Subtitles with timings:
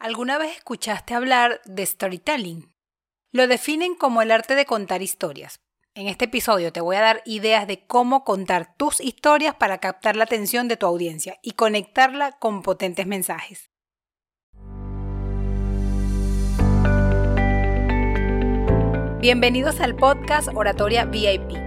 [0.00, 2.72] ¿Alguna vez escuchaste hablar de storytelling?
[3.32, 5.58] Lo definen como el arte de contar historias.
[5.92, 10.14] En este episodio te voy a dar ideas de cómo contar tus historias para captar
[10.14, 13.70] la atención de tu audiencia y conectarla con potentes mensajes.
[19.20, 21.58] Bienvenidos al podcast Oratoria VIP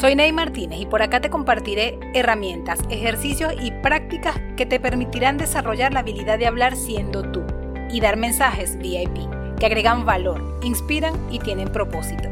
[0.00, 5.36] soy Ney Martínez y por acá te compartiré herramientas, ejercicios y prácticas que te permitirán
[5.36, 7.44] desarrollar la habilidad de hablar siendo tú
[7.94, 12.28] y dar mensajes VIP que agregan valor, inspiran y tienen propósito.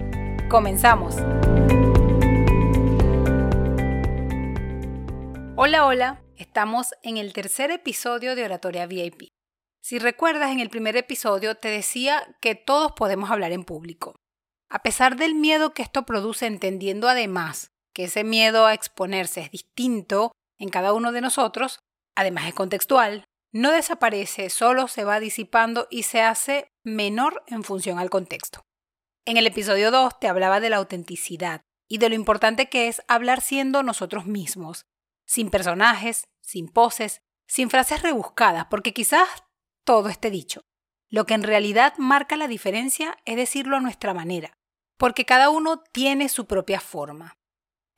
[0.50, 1.14] Comenzamos.
[5.54, 9.28] Hola, hola, estamos en el tercer episodio de Oratoria VIP.
[9.80, 14.16] Si recuerdas, en el primer episodio te decía que todos podemos hablar en público.
[14.68, 19.52] A pesar del miedo que esto produce, entendiendo además que ese miedo a exponerse es
[19.52, 21.78] distinto en cada uno de nosotros,
[22.16, 27.98] además es contextual, no desaparece, solo se va disipando y se hace menor en función
[27.98, 28.64] al contexto.
[29.26, 33.02] En el episodio 2 te hablaba de la autenticidad y de lo importante que es
[33.08, 34.86] hablar siendo nosotros mismos,
[35.26, 39.28] sin personajes, sin poses, sin frases rebuscadas, porque quizás
[39.84, 40.62] todo esté dicho.
[41.10, 44.54] Lo que en realidad marca la diferencia es decirlo a nuestra manera,
[44.96, 47.36] porque cada uno tiene su propia forma.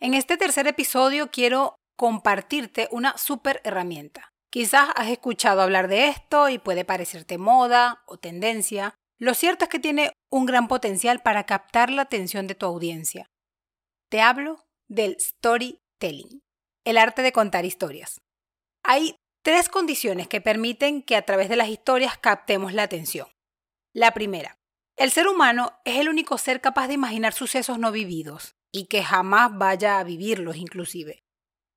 [0.01, 4.34] En este tercer episodio quiero compartirte una super herramienta.
[4.55, 8.95] Quizás has escuchado hablar de esto y puede parecerte moda o tendencia.
[9.19, 13.27] Lo cierto es que tiene un gran potencial para captar la atención de tu audiencia.
[14.09, 16.41] Te hablo del storytelling,
[16.85, 18.21] el arte de contar historias.
[18.85, 23.27] Hay tres condiciones que permiten que a través de las historias captemos la atención.
[23.93, 24.55] La primera,
[24.97, 29.03] el ser humano es el único ser capaz de imaginar sucesos no vividos y que
[29.03, 31.24] jamás vaya a vivirlos inclusive.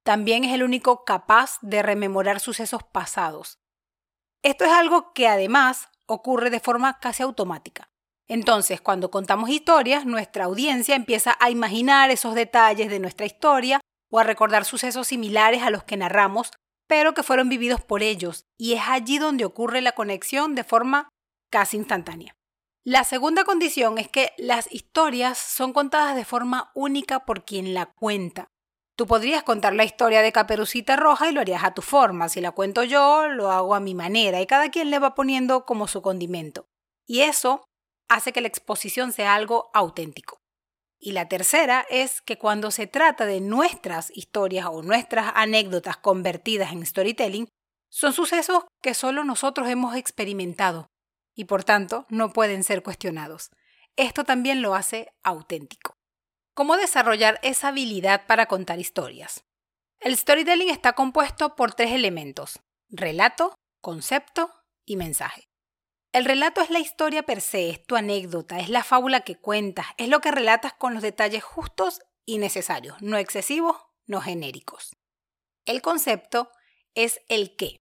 [0.08, 3.60] También es el único capaz de rememorar sucesos pasados.
[4.42, 7.90] Esto es algo que además ocurre de forma casi automática.
[8.30, 14.20] Entonces, cuando contamos historias, nuestra audiencia empieza a imaginar esos detalles de nuestra historia o
[14.20, 16.54] a recordar sucesos similares a los que narramos,
[16.88, 21.10] pero que fueron vividos por ellos, y es allí donde ocurre la conexión de forma
[21.52, 22.34] casi instantánea.
[22.86, 27.88] La segunda condición es que las historias son contadas de forma única por quien la
[27.88, 28.48] cuenta.
[28.98, 32.30] Tú podrías contar la historia de Caperucita Roja y lo harías a tu forma.
[32.30, 35.68] Si la cuento yo, lo hago a mi manera y cada quien le va poniendo
[35.68, 36.66] como su condimento.
[37.06, 37.64] Y eso
[38.10, 40.40] hace que la exposición sea algo auténtico.
[41.00, 46.72] Y la tercera es que cuando se trata de nuestras historias o nuestras anécdotas convertidas
[46.72, 47.48] en storytelling,
[47.92, 50.88] son sucesos que solo nosotros hemos experimentado
[51.36, 53.52] y por tanto no pueden ser cuestionados.
[53.96, 55.97] Esto también lo hace auténtico.
[56.58, 59.46] ¿Cómo desarrollar esa habilidad para contar historias?
[60.00, 64.50] El storytelling está compuesto por tres elementos, relato, concepto
[64.84, 65.44] y mensaje.
[66.14, 69.86] El relato es la historia per se, es tu anécdota, es la fábula que cuentas,
[69.98, 74.96] es lo que relatas con los detalles justos y necesarios, no excesivos, no genéricos.
[75.68, 76.50] El concepto
[76.96, 77.78] es el qué,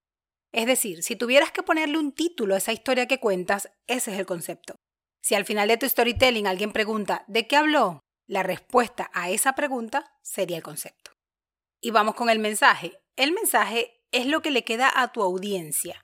[0.52, 4.18] es decir, si tuvieras que ponerle un título a esa historia que cuentas, ese es
[4.18, 4.76] el concepto.
[5.22, 8.02] Si al final de tu storytelling alguien pregunta ¿de qué habló?
[8.28, 11.12] La respuesta a esa pregunta sería el concepto.
[11.80, 12.98] Y vamos con el mensaje.
[13.14, 16.02] El mensaje es lo que le queda a tu audiencia.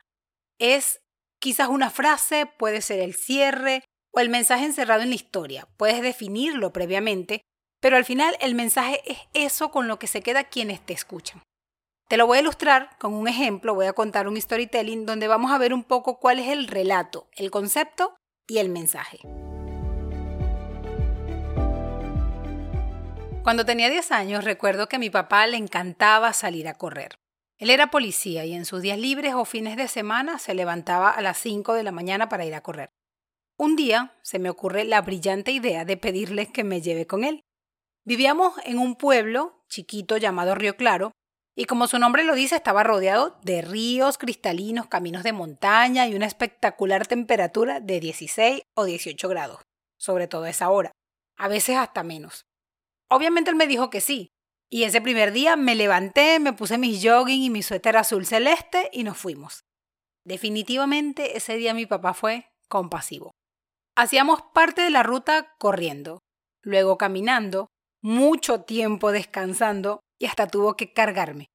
[0.59, 1.00] Es
[1.41, 5.69] quizás una frase, puede ser el cierre o el mensaje encerrado en la historia.
[5.77, 7.43] Puedes definirlo previamente,
[7.81, 11.43] pero al final el mensaje es eso con lo que se queda quienes te escuchan.
[12.09, 15.50] Te lo voy a ilustrar con un ejemplo, voy a contar un storytelling donde vamos
[15.50, 18.15] a ver un poco cuál es el relato, el concepto
[18.47, 19.21] y el mensaje.
[23.42, 27.19] Cuando tenía 10 años recuerdo que a mi papá le encantaba salir a correr.
[27.58, 31.20] Él era policía y en sus días libres o fines de semana se levantaba a
[31.22, 32.91] las 5 de la mañana para ir a correr.
[33.58, 37.42] Un día se me ocurre la brillante idea de pedirle que me lleve con él.
[38.04, 41.10] Vivíamos en un pueblo chiquito llamado Río Claro,
[41.56, 46.14] y como su nombre lo dice, estaba rodeado de ríos cristalinos, caminos de montaña y
[46.14, 49.62] una espectacular temperatura de 16 o 18 grados,
[49.99, 50.93] sobre todo a esa hora,
[51.37, 52.46] a veces hasta menos.
[53.12, 54.31] Obviamente él me dijo que sí,
[54.70, 58.88] y ese primer día me levanté, me puse mis jogging y mi suéter azul celeste
[58.91, 59.64] y nos fuimos.
[60.25, 63.32] Definitivamente ese día mi papá fue compasivo.
[63.94, 66.20] Hacíamos parte de la ruta corriendo,
[66.62, 67.67] luego caminando,
[68.03, 71.49] mucho tiempo descansando y hasta tuvo que cargarme.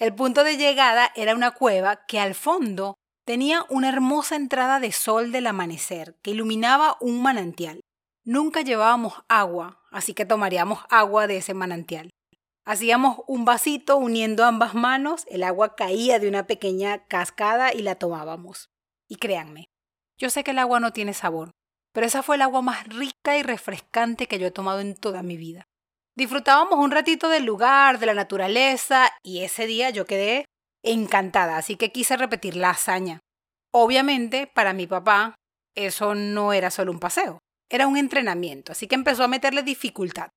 [0.00, 2.94] El punto de llegada era una cueva que al fondo
[3.24, 7.82] tenía una hermosa entrada de sol del amanecer que iluminaba un manantial.
[8.26, 12.08] Nunca llevábamos agua, así que tomaríamos agua de ese manantial.
[12.64, 17.96] Hacíamos un vasito uniendo ambas manos, el agua caía de una pequeña cascada y la
[17.96, 18.70] tomábamos.
[19.08, 19.66] Y créanme,
[20.16, 21.50] Yo sé que el agua no tiene sabor,
[21.92, 25.22] pero esa fue el agua más rica y refrescante que yo he tomado en toda
[25.22, 25.66] mi vida.
[26.16, 30.46] Disfrutábamos un ratito del lugar, de la naturaleza, y ese día yo quedé
[30.82, 33.20] encantada, así que quise repetir la hazaña.
[33.72, 35.34] Obviamente, para mi papá,
[35.74, 40.28] eso no era solo un paseo, era un entrenamiento, así que empezó a meterle dificultad.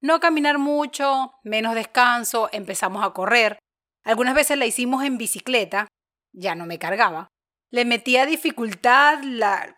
[0.00, 3.58] No caminar mucho, menos descanso, empezamos a correr.
[4.04, 5.88] Algunas veces la hicimos en bicicleta,
[6.32, 7.28] ya no me cargaba.
[7.70, 9.20] Le metía dificultad,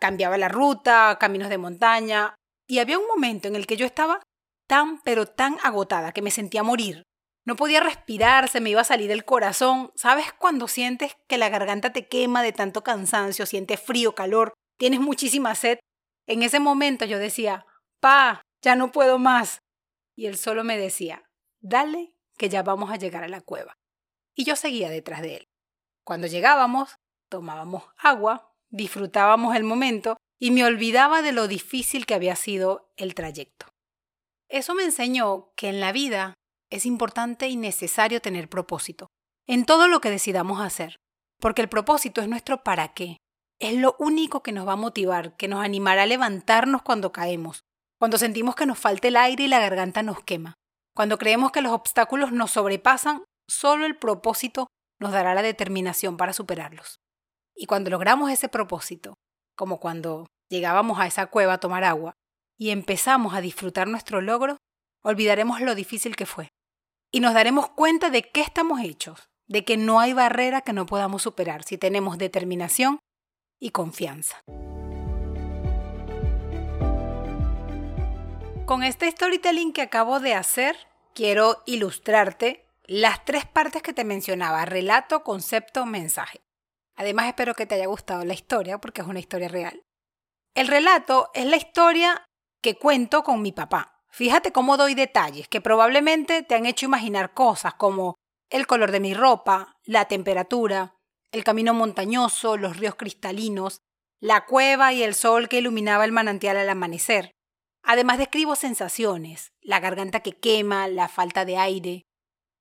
[0.00, 2.34] cambiaba la ruta, caminos de montaña,
[2.66, 4.22] y había un momento en el que yo estaba
[4.66, 7.02] tan pero tan agotada que me sentía morir.
[7.46, 9.92] No podía respirar, se me iba a salir el corazón.
[9.94, 15.00] ¿Sabes cuando sientes que la garganta te quema de tanto cansancio, sientes frío, calor, tienes
[15.00, 15.78] muchísima sed?
[16.26, 17.66] En ese momento yo decía,
[18.00, 19.58] pa, ya no puedo más.
[20.16, 21.24] Y él solo me decía,
[21.60, 23.74] dale, que ya vamos a llegar a la cueva.
[24.34, 25.48] Y yo seguía detrás de él.
[26.04, 26.96] Cuando llegábamos,
[27.28, 33.14] tomábamos agua, disfrutábamos el momento y me olvidaba de lo difícil que había sido el
[33.14, 33.66] trayecto.
[34.48, 36.34] Eso me enseñó que en la vida
[36.70, 39.06] es importante y necesario tener propósito,
[39.46, 40.96] en todo lo que decidamos hacer,
[41.40, 43.18] porque el propósito es nuestro para qué,
[43.68, 47.64] es lo único que nos va a motivar, que nos animará a levantarnos cuando caemos,
[47.98, 50.54] cuando sentimos que nos falta el aire y la garganta nos quema,
[50.94, 54.68] cuando creemos que los obstáculos nos sobrepasan, solo el propósito
[55.00, 57.00] nos dará la determinación para superarlos.
[57.56, 59.14] Y cuando logramos ese propósito,
[59.56, 62.14] como cuando llegábamos a esa cueva a tomar agua
[62.58, 64.58] y empezamos a disfrutar nuestro logro,
[65.02, 66.50] olvidaremos lo difícil que fue.
[67.12, 70.86] Y nos daremos cuenta de qué estamos hechos, de que no hay barrera que no
[70.86, 72.98] podamos superar si tenemos determinación
[73.64, 74.44] y confianza.
[78.66, 80.76] Con este storytelling que acabo de hacer,
[81.14, 86.42] quiero ilustrarte las tres partes que te mencionaba, relato, concepto, mensaje.
[86.94, 89.82] Además espero que te haya gustado la historia porque es una historia real.
[90.54, 92.22] El relato es la historia
[92.60, 94.02] que cuento con mi papá.
[94.10, 98.14] Fíjate cómo doy detalles que probablemente te han hecho imaginar cosas como
[98.50, 100.94] el color de mi ropa, la temperatura,
[101.34, 103.80] el camino montañoso, los ríos cristalinos,
[104.20, 107.32] la cueva y el sol que iluminaba el manantial al amanecer.
[107.82, 112.02] Además describo sensaciones, la garganta que quema, la falta de aire,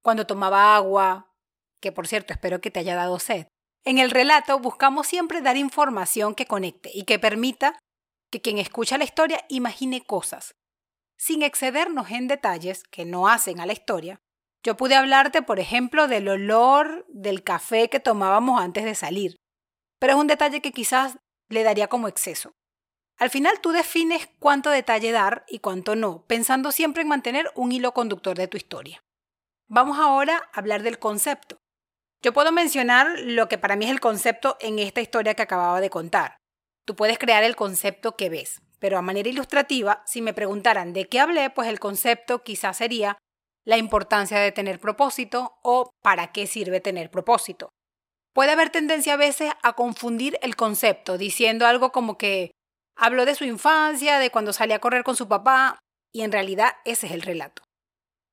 [0.02, 1.31] cuando tomaba agua,
[1.81, 3.48] que por cierto espero que te haya dado sed,
[3.86, 7.78] en el relato buscamos siempre dar información que conecte y que permita
[8.31, 10.56] que quien escucha la historia imagine cosas,
[11.18, 14.20] sin excedernos en detalles que no hacen a la historia.
[14.63, 19.36] Yo pude hablarte, por ejemplo, del olor del café que tomábamos antes de salir,
[20.00, 21.18] pero es un detalle que quizás
[21.50, 22.54] le daría como exceso.
[23.18, 27.71] Al final tú defines cuánto detalle dar y cuánto no, pensando siempre en mantener un
[27.71, 29.04] hilo conductor de tu historia.
[29.68, 31.57] Vamos ahora a hablar del concepto.
[32.21, 35.81] Yo puedo mencionar lo que para mí es el concepto en esta historia que acababa
[35.81, 36.38] de contar.
[36.86, 41.07] Tú puedes crear el concepto que ves, pero a manera ilustrativa, si me preguntaran de
[41.07, 43.18] qué hablé, pues el concepto quizás sería
[43.65, 47.69] la importancia de tener propósito o para qué sirve tener propósito.
[48.33, 52.51] Puede haber tendencia a veces a confundir el concepto diciendo algo como que
[52.95, 55.80] habló de su infancia, de cuando salía a correr con su papá,
[56.12, 57.63] y en realidad ese es el relato.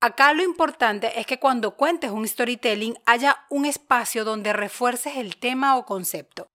[0.03, 5.37] Acá lo importante es que cuando cuentes un storytelling haya un espacio donde refuerces el
[5.37, 6.47] tema o concepto.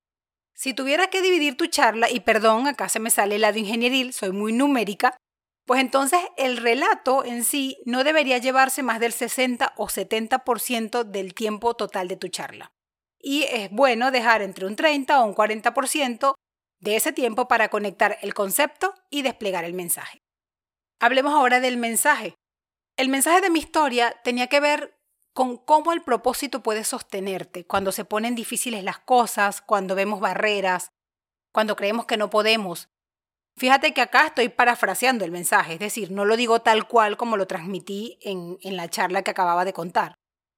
[0.55, 4.13] Si tuviera que dividir tu charla, y perdón, acá se me sale el lado ingenieril,
[4.13, 5.15] soy muy numérica,
[5.65, 11.33] pues entonces el relato en sí no debería llevarse más del 60 o 70% del
[11.33, 12.71] tiempo total de tu charla.
[13.19, 16.35] Y es bueno dejar entre un 30 o un 40%
[16.79, 20.21] de ese tiempo para conectar el concepto y desplegar el mensaje.
[20.99, 22.35] Hablemos ahora del mensaje.
[22.95, 24.95] El mensaje de mi historia tenía que ver
[25.33, 30.91] con cómo el propósito puede sostenerte cuando se ponen difíciles las cosas, cuando vemos barreras,
[31.51, 32.87] cuando creemos que no podemos.
[33.57, 37.37] Fíjate que acá estoy parafraseando el mensaje, es decir, no lo digo tal cual como
[37.37, 40.15] lo transmití en, en la charla que acababa de contar.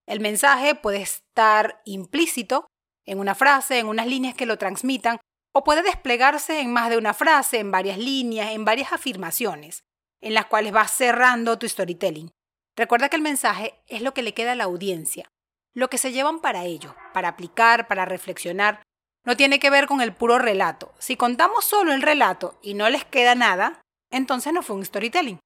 [0.07, 2.67] El mensaje puede estar implícito
[3.05, 5.19] en una frase, en unas líneas que lo transmitan,
[5.53, 9.83] o puede desplegarse en más de una frase, en varias líneas, en varias afirmaciones
[10.21, 12.31] en las cuales vas cerrando tu storytelling.
[12.75, 15.29] Recuerda que el mensaje es lo que le queda a la audiencia,
[15.73, 18.81] lo que se llevan para ello, para aplicar, para reflexionar.
[19.27, 20.93] No tiene que ver con el puro relato.
[20.99, 25.37] Si contamos solo el relato y no les queda nada, entonces no fue un storytelling.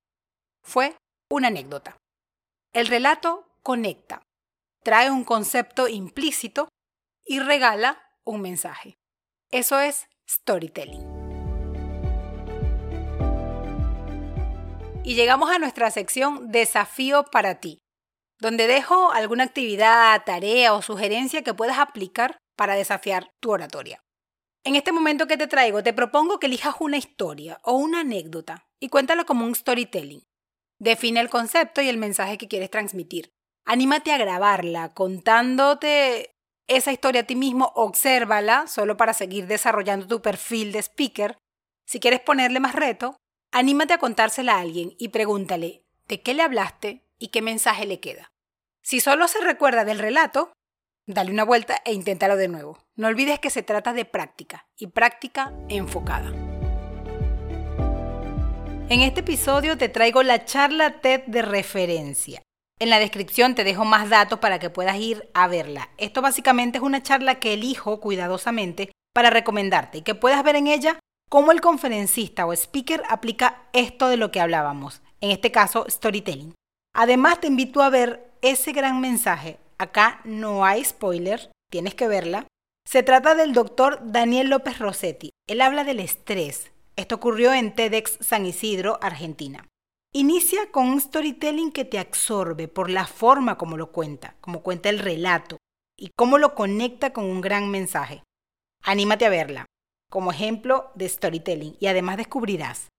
[0.61, 0.95] Fue
[1.31, 1.97] una anécdota.
[2.73, 4.21] El relato conecta,
[4.83, 6.69] trae un concepto implícito
[7.25, 8.93] y regala un mensaje.
[9.49, 11.01] Eso es storytelling.
[15.03, 17.79] Y llegamos a nuestra sección Desafío para ti,
[18.39, 24.03] donde dejo alguna actividad, tarea o sugerencia que puedas aplicar para desafiar tu oratoria.
[24.63, 28.67] En este momento que te traigo, te propongo que elijas una historia o una anécdota
[28.79, 30.23] y cuéntala como un storytelling.
[30.79, 33.31] Define el concepto y el mensaje que quieres transmitir.
[33.65, 36.31] Anímate a grabarla contándote
[36.67, 41.37] esa historia a ti mismo, obsérvala solo para seguir desarrollando tu perfil de speaker.
[41.85, 43.17] Si quieres ponerle más reto,
[43.51, 47.99] anímate a contársela a alguien y pregúntale de qué le hablaste y qué mensaje le
[47.99, 48.31] queda.
[48.81, 50.53] Si solo se recuerda del relato,
[51.13, 52.77] dale una vuelta e inténtalo de nuevo.
[52.95, 56.31] No olvides que se trata de práctica y práctica enfocada.
[58.89, 62.41] En este episodio te traigo la charla TED de referencia.
[62.79, 65.89] En la descripción te dejo más datos para que puedas ir a verla.
[65.97, 70.67] Esto básicamente es una charla que elijo cuidadosamente para recomendarte y que puedas ver en
[70.67, 70.99] ella
[71.29, 76.53] cómo el conferencista o speaker aplica esto de lo que hablábamos, en este caso storytelling.
[76.93, 79.57] Además te invito a ver ese gran mensaje.
[79.81, 82.45] Acá no hay spoiler, tienes que verla.
[82.87, 85.31] Se trata del doctor Daniel López Rossetti.
[85.49, 86.71] Él habla del estrés.
[86.95, 89.67] Esto ocurrió en TEDx San Isidro, Argentina.
[90.13, 94.89] Inicia con un storytelling que te absorbe por la forma como lo cuenta, como cuenta
[94.89, 95.57] el relato
[95.97, 98.21] y cómo lo conecta con un gran mensaje.
[98.83, 99.65] Anímate a verla
[100.11, 102.89] como ejemplo de storytelling y además descubrirás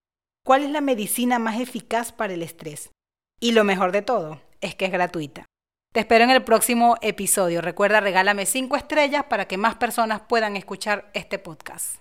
[0.43, 2.91] cuál es la medicina más eficaz para el estrés.
[3.39, 5.45] Y lo mejor de todo es que es gratuita.
[5.93, 7.61] Te espero en el próximo episodio.
[7.61, 11.97] Recuerda, regálame 5 estrellas para que más personas puedan escuchar este podcast.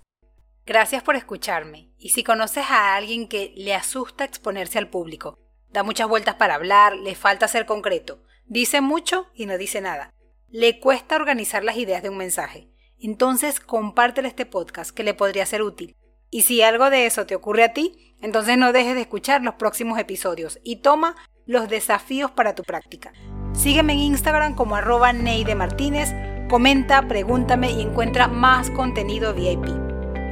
[0.65, 1.91] Gracias por escucharme.
[1.99, 6.55] Y si conoces a alguien que le asusta exponerse al público, da muchas vueltas para
[6.55, 10.11] hablar, le falta ser concreto, dice mucho y no dice nada,
[10.49, 15.45] le cuesta organizar las ideas de un mensaje, entonces compártele este podcast que le podría
[15.45, 15.95] ser útil.
[16.31, 19.57] Y si algo de eso te ocurre a ti, entonces no dejes de escuchar los
[19.57, 23.13] próximos episodios y toma los desafíos para tu práctica.
[23.53, 26.15] Sígueme en Instagram como arroba Neide Martínez,
[26.49, 29.67] comenta, pregúntame y encuentra más contenido VIP.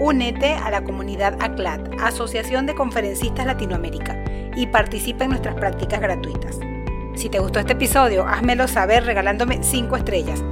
[0.01, 4.17] Únete a la comunidad ACLAT, Asociación de Conferencistas Latinoamérica,
[4.57, 6.59] y participa en nuestras prácticas gratuitas.
[7.15, 10.43] Si te gustó este episodio, házmelo saber regalándome 5 estrellas.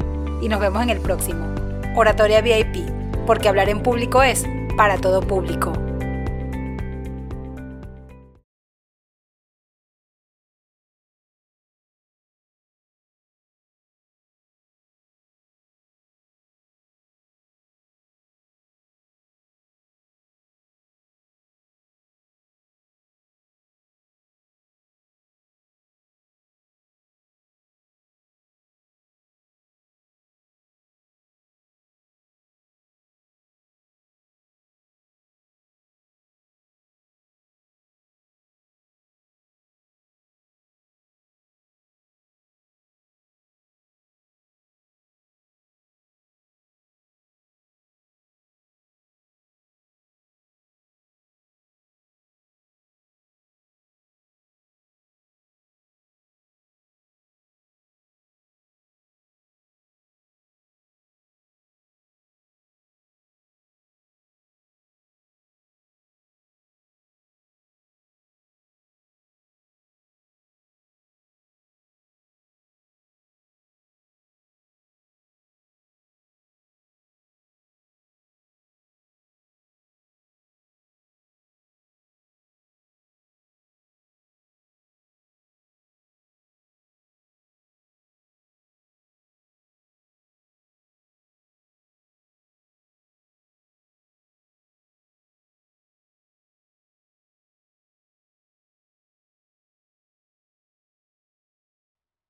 [0.43, 1.47] Y nos vemos en el próximo.
[1.97, 2.87] Oratoria VIP,
[3.27, 4.45] porque hablar en público es
[4.77, 5.73] para todo público.